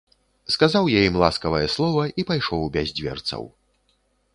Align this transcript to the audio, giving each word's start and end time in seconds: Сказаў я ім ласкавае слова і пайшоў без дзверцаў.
Сказаў 0.53 0.89
я 0.93 1.01
ім 1.09 1.19
ласкавае 1.25 1.63
слова 1.75 2.09
і 2.23 2.29
пайшоў 2.33 2.67
без 2.79 2.87
дзверцаў. 3.03 3.51